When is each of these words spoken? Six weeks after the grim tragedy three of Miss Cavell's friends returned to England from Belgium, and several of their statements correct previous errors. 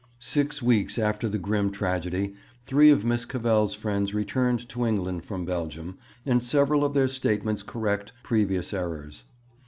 Six 0.17 0.63
weeks 0.63 0.97
after 0.97 1.29
the 1.29 1.37
grim 1.37 1.69
tragedy 1.69 2.33
three 2.65 2.89
of 2.89 3.05
Miss 3.05 3.23
Cavell's 3.23 3.75
friends 3.75 4.15
returned 4.15 4.67
to 4.69 4.83
England 4.87 5.25
from 5.25 5.45
Belgium, 5.45 5.99
and 6.25 6.43
several 6.43 6.83
of 6.83 6.95
their 6.95 7.07
statements 7.07 7.61
correct 7.61 8.11
previous 8.23 8.73
errors. 8.73 9.25